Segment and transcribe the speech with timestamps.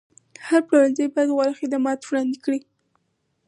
[0.47, 2.59] هر پلورنځی باید غوره خدمات وړاندې کړي.